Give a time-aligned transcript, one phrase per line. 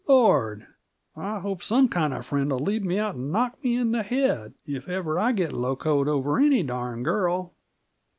[0.07, 0.65] "Lord!
[1.15, 4.89] I hope some kind friend'll lead me out an' knock me in the head, if
[4.89, 7.53] ever I get locoed over any darned girl!"